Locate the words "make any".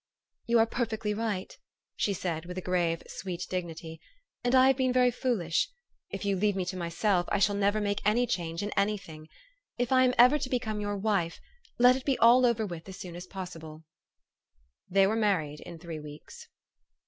7.79-8.25